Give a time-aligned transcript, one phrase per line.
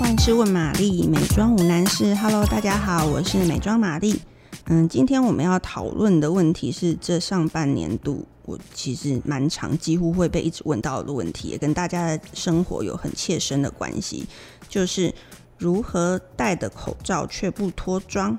[0.00, 2.14] 万事问玛丽，美妆无难事。
[2.14, 4.18] Hello，大家好，我是美妆玛丽。
[4.64, 14.26] 嗯，今天我们要讨论的问题是，这上半年度我其实蛮常，几乎会被一直问到的问题，也跟大家的生活有很切身的关系，
[14.70, 15.14] 就是
[15.58, 18.38] 如何戴的口罩却不脱妆。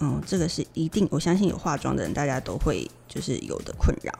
[0.00, 4.10] 嗯，这个是一定，我相信有化妆的人，大家都会就是有的困扰。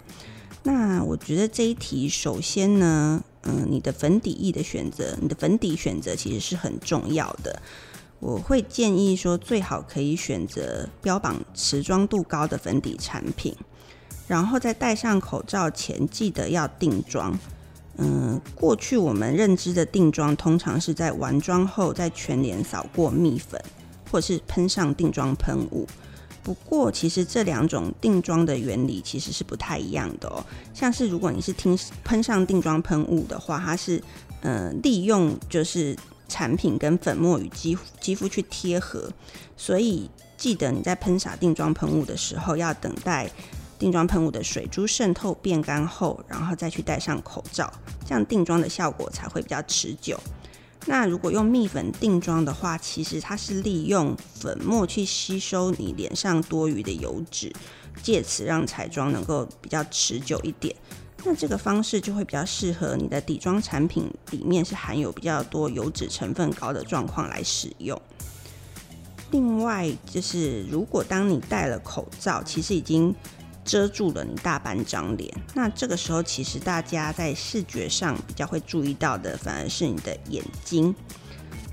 [0.65, 7.61] 那我觉得这一题，首先呢，嗯，你的粉底液的选择，你的粉底选择其实是很重要的。
[8.21, 13.57] 我会建议说，最好可以选择标榜持妆度高的粉底产品，
[14.29, 17.37] 然后在戴上口罩前，记得要定妆。
[17.97, 23.61] 嗯，过去我们认知的定妆，通常是在完妆后，在全脸扫过蜜粉，
[24.11, 25.87] 或者是喷上定妆喷雾。
[26.43, 30.45] 不过，其实这两种定妆的原理其实是不太一样的哦。
[30.75, 34.03] 像是如果你是听喷上定妆喷雾的话，它是
[34.41, 35.97] 呃利用就是
[36.29, 39.09] 产品跟粉末与肌肌肤去贴合，
[39.57, 43.31] 所以记得你在喷洒定妆喷雾的时候，要等待
[43.79, 47.73] 定妆喷雾的水珠渗透变干后，然后再去戴上口罩，
[48.05, 50.19] 这样定妆的效果才会比较持久。
[50.87, 57.53] 那如果用蜜粉定妆的话，其实它是利用粉末去吸收你脸上多余的油脂，
[58.03, 60.75] 借此让彩妆能够比较持久一点。
[61.25, 68.01] 那这个方式就会比较适合你的底妆产品里面是含有比较多油脂成分高的状况来使用。
[69.31, 73.15] 另外，就是如果当你戴了口罩，其实已经
[73.65, 80.95] 遮住了你大半张脸，那这个时候其实大家在视觉上比较会注意到的，反而是你的眼睛。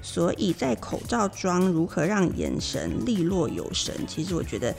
[0.01, 4.73] 所以在口罩妆如何让眼神利落有神，其实我觉得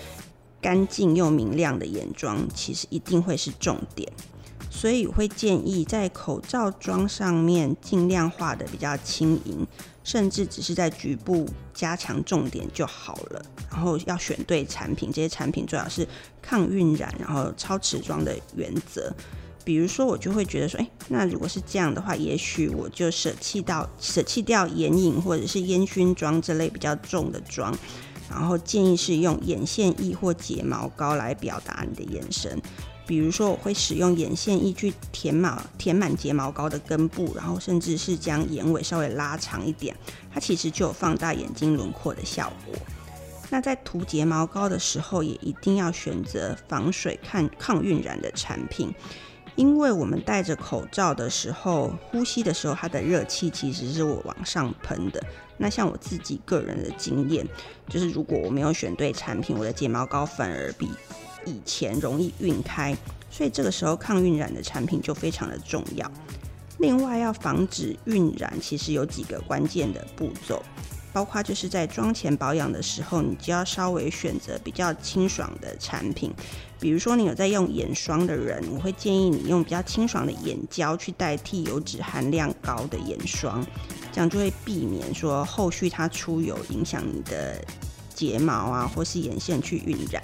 [0.61, 4.11] 干净又明亮的眼妆，其实一定会是重点。
[4.71, 9.67] 所以会建议在口罩妆上面尽量画得比较轻盈，
[10.05, 13.45] 甚至只是在局部加强重点就好了。
[13.71, 16.07] 然后要选对产品，这些产品最好是
[16.41, 19.13] 抗晕染，然后超持妆的原则。
[19.63, 27.77] 比如说，我就会觉得说，哎，那如果是这样的话，也许我就舍弃到舍弃掉眼影或者是烟熏妆这类比较重的妆，
[28.31, 32.61] 然后建议是用眼线液或睫毛膏来表达你的眼神。
[33.11, 39.97] 比如说，我会使用眼线液去填满填满睫毛膏的根部，然后甚至是将眼尾稍微拉长一点，
[40.33, 42.73] 它其实就有放大眼睛轮廓的效果。
[43.49, 48.95] 那在涂睫毛膏的时候，也一定要选择防水、抗抗晕染的产品，
[49.57, 55.21] 因为我们戴着口罩的时候，呼吸的时候，它的热气其实是我往上喷的。
[55.57, 57.45] 那像我自己个人的经验，
[57.89, 60.89] 就是如果我没有选对产品，我的睫毛膏反而比
[61.45, 62.97] 以前容易晕开，
[63.31, 66.11] 所以这个时候抗晕染的产品就非常的重要。
[66.79, 70.63] 另外，要防止晕染，其实有几个关键的步骤，
[71.13, 76.33] 包括就是在妆前保养的时候，你就要稍微选择比较清爽的产品。
[76.79, 83.63] 比如说，你有在用眼霜的人，我会建议你用比较清爽的眼胶去代替油脂含量高的眼霜，
[84.11, 87.63] 这样就会避免说后续它出油影响你的
[88.15, 90.23] 睫毛啊，或是眼线去晕染。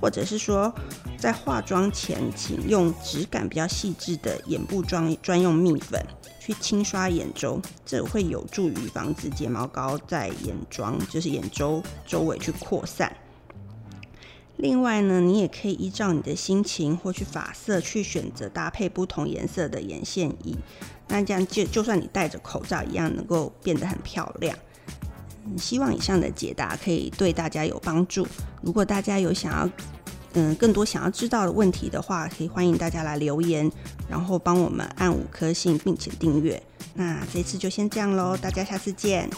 [0.00, 0.72] 或者是说，
[1.18, 6.00] 在化妆前，请用质感比较细致的眼部专专用蜜粉
[6.38, 13.16] 去轻刷眼周，这会有助于防止睫毛膏在眼妆，就是眼周周围去扩散。
[14.58, 20.56] 另外呢，你也可以依照你的心情或去发色去选择搭配不同颜色的眼线液，
[21.08, 24.56] 那这样就就算你戴着口罩一样，能够变得很漂亮。
[25.56, 28.26] 希望以上的解答可以对大家有帮助。
[28.62, 29.70] 如果大家有想要，
[30.34, 33.70] 嗯，更多想要知道的问题的话，可以欢迎大家来留言，
[34.08, 36.62] 然后帮我们按五颗星并且订阅。
[36.94, 39.28] 那这次就先这样喽，大家下次见。